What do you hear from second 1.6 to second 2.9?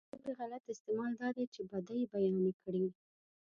بدۍ بيانې کړي.